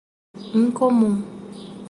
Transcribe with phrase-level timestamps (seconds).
[0.57, 1.13] Incomum